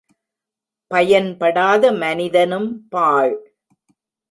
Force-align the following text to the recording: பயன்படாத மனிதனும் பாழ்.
பயன்படாத 0.91 1.91
மனிதனும் 1.91 2.87
பாழ். 2.89 3.35